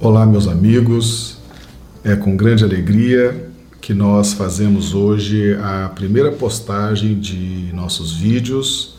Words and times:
Olá, 0.00 0.24
meus 0.24 0.46
amigos. 0.46 1.38
É 2.04 2.14
com 2.14 2.36
grande 2.36 2.62
alegria 2.62 3.50
que 3.80 3.92
nós 3.92 4.32
fazemos 4.32 4.94
hoje 4.94 5.56
a 5.60 5.88
primeira 5.88 6.30
postagem 6.30 7.18
de 7.18 7.72
nossos 7.74 8.14
vídeos, 8.14 8.94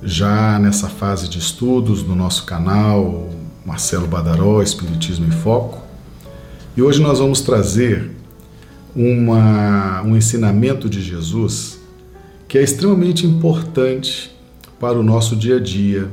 já 0.00 0.60
nessa 0.60 0.88
fase 0.88 1.28
de 1.28 1.40
estudos 1.40 2.04
no 2.04 2.14
nosso 2.14 2.46
canal 2.46 3.30
Marcelo 3.66 4.06
Badaró, 4.06 4.62
Espiritismo 4.62 5.26
em 5.26 5.32
Foco. 5.32 5.82
E 6.76 6.82
hoje 6.82 7.02
nós 7.02 7.18
vamos 7.18 7.40
trazer 7.40 8.12
uma, 8.94 10.02
um 10.02 10.16
ensinamento 10.16 10.88
de 10.88 11.02
Jesus 11.02 11.80
que 12.46 12.58
é 12.58 12.62
extremamente 12.62 13.26
importante 13.26 14.30
para 14.78 14.96
o 14.96 15.02
nosso 15.02 15.34
dia 15.34 15.56
a 15.56 15.60
dia, 15.60 16.08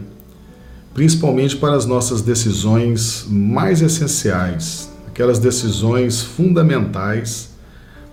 principalmente 1.00 1.56
para 1.56 1.78
as 1.78 1.86
nossas 1.86 2.22
decisões 2.22 3.26
mais 3.30 3.82
essenciais, 3.82 4.90
aquelas 5.08 5.40
decisões 5.40 6.22
fundamentais 6.22 7.52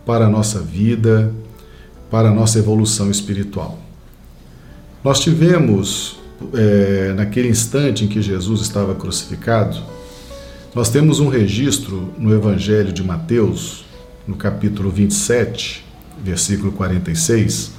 para 0.07 0.27
a 0.27 0.29
nossa 0.29 0.61
vida, 0.61 1.35
para 2.09 2.29
a 2.29 2.33
nossa 2.33 2.61
evolução 2.61 3.11
espiritual. 3.11 3.77
Nós 5.03 5.19
tivemos, 5.19 6.21
é, 6.55 7.13
naquele 7.17 7.49
instante 7.49 8.05
em 8.05 8.07
que 8.07 8.23
Jesus 8.23 8.61
estava 8.61 8.95
crucificado, 8.95 9.83
nós 10.73 10.89
temos 10.89 11.19
um 11.19 11.27
registro 11.27 12.15
no 12.17 12.33
Evangelho 12.33 12.93
de 12.93 13.03
Mateus, 13.03 13.85
no 14.29 14.37
capítulo 14.37 14.91
27, 14.91 15.85
versículo 16.23 16.71
46, 16.71 17.73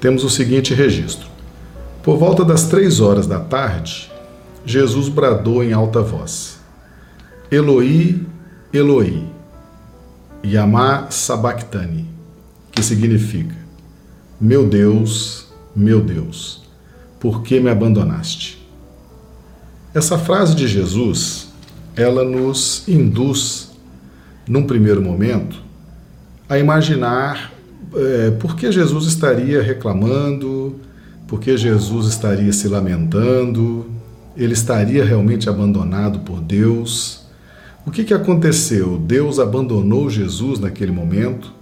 temos 0.00 0.24
o 0.24 0.30
seguinte 0.30 0.72
registro. 0.72 1.35
Por 2.06 2.18
volta 2.18 2.44
das 2.44 2.68
três 2.68 3.00
horas 3.00 3.26
da 3.26 3.40
tarde, 3.40 4.08
Jesus 4.64 5.08
bradou 5.08 5.64
em 5.64 5.72
alta 5.72 6.00
voz: 6.02 6.60
Eloi, 7.50 8.24
Eloi, 8.72 9.24
Yamá 10.44 11.10
Sabachthani, 11.10 12.08
que 12.70 12.80
significa: 12.80 13.56
Meu 14.40 14.68
Deus, 14.68 15.48
meu 15.74 16.00
Deus, 16.00 16.62
por 17.18 17.42
que 17.42 17.58
me 17.58 17.70
abandonaste? 17.70 18.64
Essa 19.92 20.16
frase 20.16 20.54
de 20.54 20.68
Jesus, 20.68 21.48
ela 21.96 22.22
nos 22.22 22.86
induz, 22.86 23.72
num 24.46 24.64
primeiro 24.64 25.02
momento, 25.02 25.60
a 26.48 26.56
imaginar 26.56 27.52
é, 27.92 28.30
por 28.30 28.54
que 28.54 28.70
Jesus 28.70 29.06
estaria 29.06 29.60
reclamando, 29.60 30.86
porque 31.26 31.56
Jesus 31.56 32.06
estaria 32.06 32.52
se 32.52 32.68
lamentando, 32.68 33.90
ele 34.36 34.52
estaria 34.52 35.04
realmente 35.04 35.48
abandonado 35.48 36.20
por 36.20 36.40
Deus. 36.40 37.26
O 37.84 37.90
que, 37.90 38.04
que 38.04 38.14
aconteceu? 38.14 38.98
Deus 38.98 39.38
abandonou 39.38 40.08
Jesus 40.10 40.60
naquele 40.60 40.92
momento? 40.92 41.52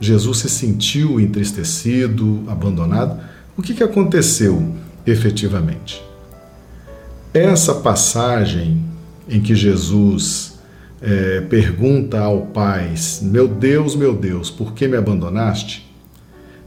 Jesus 0.00 0.38
se 0.38 0.48
sentiu 0.48 1.20
entristecido, 1.20 2.44
abandonado? 2.46 3.18
O 3.56 3.62
que, 3.62 3.74
que 3.74 3.82
aconteceu 3.82 4.74
efetivamente? 5.06 6.02
Essa 7.32 7.74
passagem 7.74 8.84
em 9.28 9.40
que 9.40 9.54
Jesus 9.54 10.58
é, 11.00 11.40
pergunta 11.42 12.18
ao 12.20 12.42
Pai: 12.46 12.94
Meu 13.22 13.48
Deus, 13.48 13.94
meu 13.94 14.14
Deus, 14.14 14.50
por 14.50 14.72
que 14.72 14.86
me 14.86 14.96
abandonaste? 14.96 15.85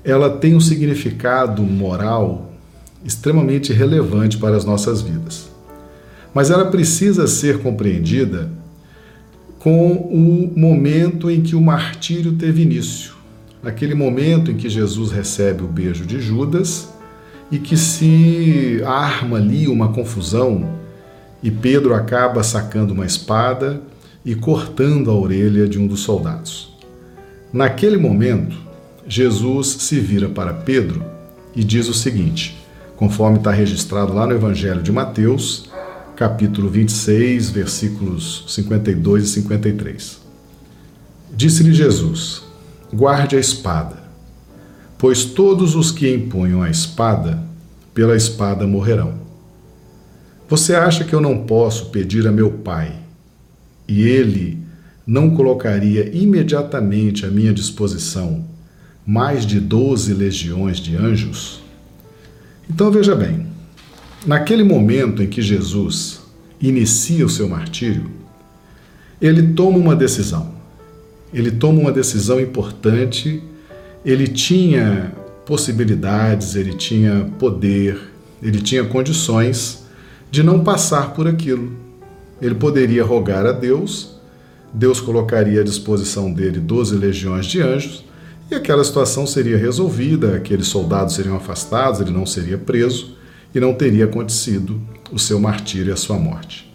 Ela 0.09 0.29
tem 0.29 0.55
um 0.55 0.59
significado 0.59 1.61
moral 1.61 2.51
extremamente 3.03 3.71
relevante 3.73 4.37
para 4.37 4.55
as 4.55 4.65
nossas 4.65 5.01
vidas. 5.01 5.49
Mas 6.33 6.49
ela 6.49 6.65
precisa 6.65 7.27
ser 7.27 7.59
compreendida 7.59 8.49
com 9.59 9.91
o 9.91 10.53
momento 10.55 11.29
em 11.29 11.41
que 11.41 11.55
o 11.55 11.61
martírio 11.61 12.33
teve 12.33 12.61
início. 12.61 13.13
Naquele 13.61 13.93
momento 13.93 14.51
em 14.51 14.55
que 14.55 14.69
Jesus 14.69 15.11
recebe 15.11 15.63
o 15.63 15.67
beijo 15.67 16.05
de 16.05 16.19
Judas 16.19 16.89
e 17.51 17.57
que 17.57 17.75
se 17.75 18.81
arma 18.85 19.37
ali 19.37 19.67
uma 19.67 19.89
confusão 19.89 20.79
e 21.41 21.49
Pedro 21.49 21.93
acaba 21.93 22.43
sacando 22.43 22.93
uma 22.93 23.05
espada 23.05 23.81
e 24.25 24.35
cortando 24.35 25.09
a 25.09 25.13
orelha 25.13 25.67
de 25.67 25.79
um 25.79 25.87
dos 25.87 26.01
soldados. 26.01 26.77
Naquele 27.51 27.97
momento, 27.97 28.57
Jesus 29.07 29.67
se 29.67 29.99
vira 29.99 30.29
para 30.29 30.53
Pedro 30.53 31.03
e 31.55 31.63
diz 31.63 31.87
o 31.87 31.93
seguinte, 31.93 32.57
conforme 32.95 33.37
está 33.37 33.51
registrado 33.51 34.13
lá 34.13 34.27
no 34.27 34.33
Evangelho 34.33 34.81
de 34.81 34.91
Mateus, 34.91 35.69
capítulo 36.15 36.69
26, 36.69 37.49
versículos 37.49 38.43
52 38.47 39.23
e 39.23 39.27
53. 39.27 40.21
Disse-lhe 41.33 41.73
Jesus: 41.73 42.43
Guarde 42.93 43.37
a 43.37 43.39
espada, 43.39 44.03
pois 44.97 45.23
todos 45.23 45.75
os 45.75 45.91
que 45.91 46.13
empunham 46.13 46.61
a 46.61 46.69
espada, 46.69 47.41
pela 47.93 48.15
espada 48.15 48.67
morrerão. 48.67 49.13
Você 50.49 50.75
acha 50.75 51.03
que 51.03 51.13
eu 51.13 51.21
não 51.21 51.45
posso 51.45 51.85
pedir 51.87 52.27
a 52.27 52.31
meu 52.31 52.51
Pai 52.51 52.95
e 53.87 54.01
ele 54.03 54.57
não 55.05 55.29
colocaria 55.31 56.09
imediatamente 56.15 57.25
à 57.25 57.29
minha 57.29 57.53
disposição 57.53 58.58
mais 59.09 59.43
de 59.43 59.59
12 59.59 60.13
legiões 60.13 60.77
de 60.77 60.95
anjos? 60.95 61.63
Então 62.69 62.91
veja 62.91 63.15
bem, 63.15 63.47
naquele 64.23 64.63
momento 64.63 65.23
em 65.23 65.27
que 65.27 65.41
Jesus 65.41 66.21
inicia 66.61 67.25
o 67.25 67.29
seu 67.29 67.49
martírio, 67.49 68.05
ele 69.19 69.41
toma 69.53 69.79
uma 69.79 69.95
decisão. 69.95 70.53
Ele 71.33 71.49
toma 71.49 71.81
uma 71.81 71.91
decisão 71.91 72.39
importante, 72.39 73.41
ele 74.05 74.27
tinha 74.27 75.11
possibilidades, 75.43 76.53
ele 76.55 76.75
tinha 76.75 77.31
poder, 77.39 77.99
ele 78.43 78.61
tinha 78.61 78.83
condições 78.83 79.85
de 80.29 80.43
não 80.43 80.63
passar 80.63 81.15
por 81.15 81.27
aquilo. 81.27 81.71
Ele 82.39 82.53
poderia 82.53 83.03
rogar 83.03 83.47
a 83.47 83.53
Deus, 83.53 84.19
Deus 84.71 85.01
colocaria 85.01 85.61
à 85.61 85.63
disposição 85.63 86.31
dele 86.31 86.59
12 86.59 86.95
legiões 86.95 87.47
de 87.47 87.59
anjos 87.59 88.07
e 88.49 88.55
aquela 88.55 88.83
situação 88.83 89.27
seria 89.27 89.57
resolvida, 89.57 90.35
aqueles 90.35 90.67
soldados 90.67 91.15
seriam 91.15 91.35
afastados, 91.35 92.01
ele 92.01 92.11
não 92.11 92.25
seria 92.25 92.57
preso 92.57 93.15
e 93.53 93.59
não 93.59 93.73
teria 93.73 94.05
acontecido 94.05 94.81
o 95.11 95.19
seu 95.19 95.39
martírio 95.39 95.89
e 95.89 95.93
a 95.93 95.97
sua 95.97 96.17
morte. 96.17 96.71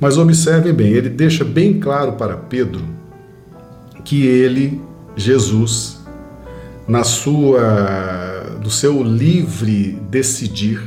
Mas 0.00 0.18
observem 0.18 0.72
bem, 0.72 0.92
ele 0.92 1.08
deixa 1.08 1.44
bem 1.44 1.80
claro 1.80 2.12
para 2.12 2.36
Pedro 2.36 2.84
que 4.04 4.26
ele, 4.26 4.80
Jesus, 5.16 5.98
na 6.86 7.04
sua 7.04 8.34
no 8.64 8.70
seu 8.70 9.02
livre 9.02 9.92
decidir, 10.10 10.80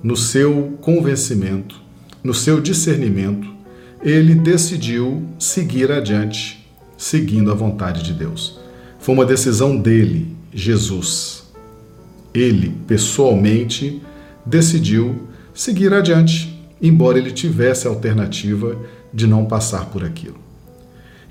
no 0.00 0.16
seu 0.16 0.78
convencimento, 0.80 1.74
no 2.22 2.32
seu 2.32 2.60
discernimento, 2.60 3.52
ele 4.00 4.32
decidiu 4.32 5.26
seguir 5.36 5.90
adiante, 5.90 6.64
seguindo 6.96 7.50
a 7.50 7.54
vontade 7.54 8.04
de 8.04 8.12
Deus. 8.12 8.59
Foi 9.00 9.14
uma 9.14 9.24
decisão 9.24 9.76
dele, 9.76 10.36
Jesus. 10.52 11.44
Ele, 12.34 12.74
pessoalmente, 12.86 14.00
decidiu 14.44 15.28
seguir 15.54 15.92
adiante, 15.92 16.62
embora 16.80 17.18
ele 17.18 17.32
tivesse 17.32 17.86
a 17.86 17.90
alternativa 17.90 18.76
de 19.12 19.26
não 19.26 19.46
passar 19.46 19.86
por 19.86 20.04
aquilo. 20.04 20.38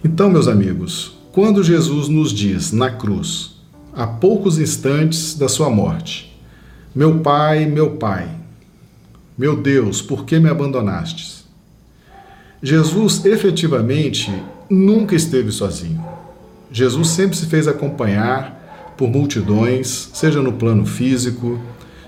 Então, 0.04 0.30
meus 0.30 0.48
amigos, 0.48 1.18
quando 1.32 1.64
Jesus 1.64 2.08
nos 2.08 2.34
diz 2.34 2.72
na 2.72 2.90
cruz, 2.90 3.62
a 3.94 4.08
poucos 4.08 4.58
instantes 4.58 5.36
da 5.36 5.48
sua 5.48 5.70
morte, 5.70 6.28
Meu 6.94 7.20
Pai, 7.20 7.68
meu 7.68 7.92
Pai, 7.92 8.30
meu 9.38 9.56
Deus, 9.56 10.02
por 10.02 10.26
que 10.26 10.40
me 10.40 10.50
abandonastes? 10.50 11.46
Jesus 12.64 13.24
efetivamente 13.26 14.34
nunca 14.70 15.16
esteve 15.16 15.52
sozinho. 15.52 16.04
Jesus 16.72 17.10
sempre 17.10 17.36
se 17.36 17.46
fez 17.48 17.68
acompanhar 17.68 18.94
por 18.98 19.10
multidões, 19.10 20.10
seja 20.14 20.42
no 20.42 20.54
plano 20.54 20.86
físico, 20.86 21.60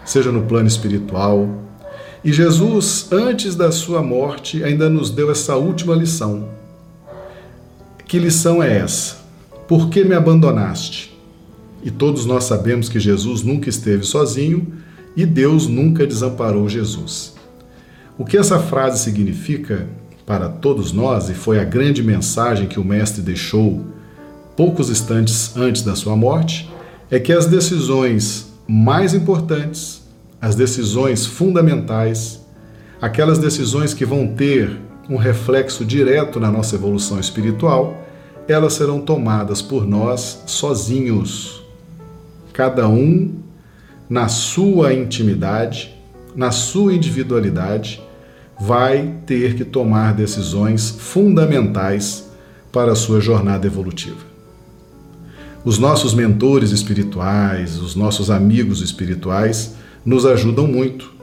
seja 0.05 0.31
no 0.31 0.43
plano 0.43 0.67
espiritual. 0.67 1.49
E 2.23 2.31
Jesus, 2.31 3.07
antes 3.11 3.55
da 3.55 3.71
sua 3.71 4.03
morte, 4.03 4.63
ainda 4.63 4.89
nos 4.89 5.09
deu 5.09 5.31
essa 5.31 5.55
última 5.55 5.95
lição. 5.95 6.49
Que 8.05 8.19
lição 8.19 8.61
é 8.61 8.77
essa? 8.77 9.17
Por 9.67 9.89
que 9.89 10.03
me 10.03 10.13
abandonaste? 10.13 11.17
E 11.81 11.89
todos 11.89 12.25
nós 12.25 12.43
sabemos 12.43 12.89
que 12.89 12.99
Jesus 12.99 13.41
nunca 13.41 13.69
esteve 13.69 14.05
sozinho 14.05 14.67
e 15.15 15.25
Deus 15.25 15.67
nunca 15.67 16.05
desamparou 16.05 16.69
Jesus. 16.69 17.33
O 18.17 18.25
que 18.25 18.37
essa 18.37 18.59
frase 18.59 19.03
significa 19.03 19.87
para 20.25 20.47
todos 20.47 20.91
nós, 20.91 21.29
e 21.29 21.33
foi 21.33 21.59
a 21.59 21.63
grande 21.63 22.03
mensagem 22.03 22.67
que 22.67 22.79
o 22.79 22.85
Mestre 22.85 23.21
deixou 23.21 23.83
poucos 24.55 24.89
instantes 24.89 25.55
antes 25.55 25.81
da 25.81 25.95
sua 25.95 26.15
morte, 26.15 26.69
é 27.09 27.19
que 27.19 27.33
as 27.33 27.45
decisões 27.45 28.51
mais 28.67 29.13
importantes, 29.13 30.01
as 30.41 30.55
decisões 30.55 31.25
fundamentais, 31.25 32.39
aquelas 33.01 33.37
decisões 33.37 33.93
que 33.93 34.05
vão 34.05 34.27
ter 34.27 34.77
um 35.09 35.17
reflexo 35.17 35.83
direto 35.83 36.39
na 36.39 36.49
nossa 36.49 36.75
evolução 36.75 37.19
espiritual, 37.19 38.01
elas 38.47 38.73
serão 38.73 39.01
tomadas 39.01 39.61
por 39.61 39.85
nós 39.85 40.43
sozinhos, 40.45 41.61
cada 42.53 42.87
um 42.87 43.35
na 44.09 44.27
sua 44.27 44.93
intimidade, 44.93 45.95
na 46.35 46.51
sua 46.51 46.93
individualidade, 46.93 48.01
vai 48.59 49.15
ter 49.25 49.55
que 49.55 49.65
tomar 49.65 50.13
decisões 50.13 50.89
fundamentais 50.91 52.29
para 52.71 52.91
a 52.91 52.95
sua 52.95 53.19
jornada 53.19 53.65
evolutiva. 53.65 54.30
Os 55.63 55.77
nossos 55.77 56.13
mentores 56.13 56.71
espirituais, 56.71 57.77
os 57.79 57.95
nossos 57.95 58.31
amigos 58.31 58.81
espirituais 58.81 59.75
nos 60.03 60.25
ajudam 60.25 60.65
muito. 60.65 61.13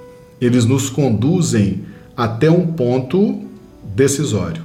Eles 0.40 0.64
nos 0.64 0.88
conduzem 0.88 1.84
até 2.16 2.48
um 2.48 2.68
ponto 2.68 3.42
decisório. 3.96 4.62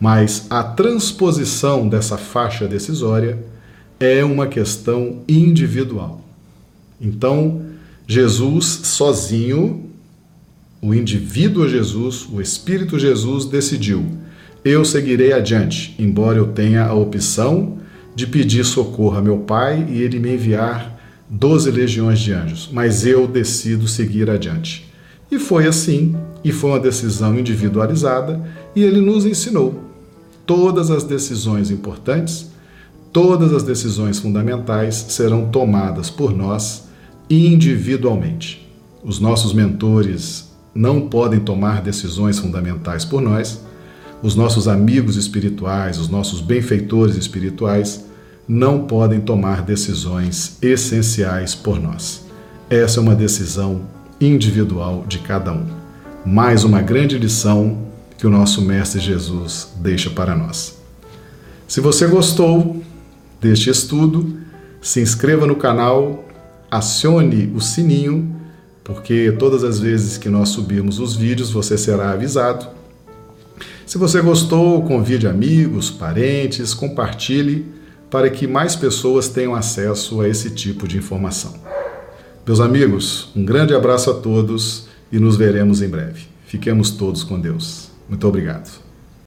Mas 0.00 0.46
a 0.48 0.62
transposição 0.62 1.88
dessa 1.88 2.16
faixa 2.16 2.68
decisória 2.68 3.38
é 3.98 4.24
uma 4.24 4.46
questão 4.46 5.22
individual. 5.28 6.24
Então, 7.00 7.62
Jesus 8.06 8.66
sozinho, 8.84 9.90
o 10.80 10.94
indivíduo 10.94 11.68
Jesus, 11.68 12.28
o 12.30 12.40
Espírito 12.40 12.98
Jesus 12.98 13.44
decidiu: 13.46 14.06
eu 14.64 14.84
seguirei 14.84 15.32
adiante, 15.32 15.94
embora 15.98 16.38
eu 16.38 16.48
tenha 16.48 16.84
a 16.84 16.94
opção 16.94 17.78
de 18.14 18.26
pedir 18.26 18.64
socorro 18.64 19.18
a 19.18 19.22
meu 19.22 19.38
Pai 19.38 19.86
e 19.88 20.02
ele 20.02 20.18
me 20.18 20.34
enviar 20.34 20.94
doze 21.28 21.70
legiões 21.70 22.20
de 22.20 22.32
anjos, 22.32 22.70
mas 22.72 23.04
eu 23.04 23.26
decido 23.26 23.88
seguir 23.88 24.30
adiante. 24.30 24.92
E 25.30 25.38
foi 25.38 25.66
assim, 25.66 26.14
e 26.44 26.52
foi 26.52 26.70
uma 26.70 26.80
decisão 26.80 27.36
individualizada, 27.38 28.40
e 28.76 28.82
ele 28.82 29.00
nos 29.00 29.24
ensinou. 29.24 29.82
Todas 30.46 30.90
as 30.90 31.02
decisões 31.02 31.70
importantes, 31.70 32.50
todas 33.12 33.52
as 33.52 33.62
decisões 33.62 34.18
fundamentais 34.18 35.06
serão 35.08 35.46
tomadas 35.46 36.10
por 36.10 36.32
nós 36.32 36.84
individualmente. 37.28 38.70
Os 39.02 39.18
nossos 39.18 39.52
mentores 39.52 40.52
não 40.74 41.08
podem 41.08 41.40
tomar 41.40 41.80
decisões 41.80 42.38
fundamentais 42.38 43.04
por 43.04 43.22
nós, 43.22 43.60
os 44.24 44.34
nossos 44.34 44.66
amigos 44.66 45.16
espirituais, 45.16 45.98
os 45.98 46.08
nossos 46.08 46.40
benfeitores 46.40 47.14
espirituais, 47.14 48.06
não 48.48 48.86
podem 48.86 49.20
tomar 49.20 49.60
decisões 49.60 50.56
essenciais 50.62 51.54
por 51.54 51.78
nós. 51.78 52.24
Essa 52.70 53.00
é 53.00 53.02
uma 53.02 53.14
decisão 53.14 53.82
individual 54.18 55.04
de 55.06 55.18
cada 55.18 55.52
um. 55.52 55.66
Mais 56.24 56.64
uma 56.64 56.80
grande 56.80 57.18
lição 57.18 57.86
que 58.16 58.26
o 58.26 58.30
nosso 58.30 58.62
Mestre 58.62 58.98
Jesus 58.98 59.68
deixa 59.76 60.08
para 60.08 60.34
nós. 60.34 60.78
Se 61.68 61.82
você 61.82 62.06
gostou 62.06 62.82
deste 63.42 63.68
estudo, 63.68 64.38
se 64.80 65.02
inscreva 65.02 65.46
no 65.46 65.56
canal, 65.56 66.24
acione 66.70 67.52
o 67.54 67.60
sininho, 67.60 68.34
porque 68.82 69.32
todas 69.38 69.62
as 69.62 69.78
vezes 69.78 70.16
que 70.16 70.30
nós 70.30 70.48
subirmos 70.48 70.98
os 70.98 71.14
vídeos 71.14 71.50
você 71.50 71.76
será 71.76 72.12
avisado. 72.12 72.83
Se 73.86 73.98
você 73.98 74.20
gostou, 74.20 74.82
convide 74.82 75.26
amigos, 75.26 75.90
parentes, 75.90 76.72
compartilhe 76.72 77.66
para 78.10 78.30
que 78.30 78.46
mais 78.46 78.76
pessoas 78.76 79.28
tenham 79.28 79.54
acesso 79.54 80.20
a 80.20 80.28
esse 80.28 80.50
tipo 80.50 80.86
de 80.88 80.96
informação. 80.96 81.54
Meus 82.46 82.60
amigos, 82.60 83.30
um 83.34 83.44
grande 83.44 83.74
abraço 83.74 84.10
a 84.10 84.14
todos 84.14 84.86
e 85.10 85.18
nos 85.18 85.36
veremos 85.36 85.82
em 85.82 85.88
breve. 85.88 86.22
Fiquemos 86.46 86.90
todos 86.90 87.24
com 87.24 87.40
Deus. 87.40 87.90
Muito 88.08 88.26
obrigado. 88.26 88.83